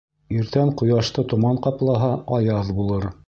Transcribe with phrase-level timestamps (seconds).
[0.35, 2.11] Иртән ҡояшты томан ҡаплаһа,
[2.41, 3.11] аяҙ булыр.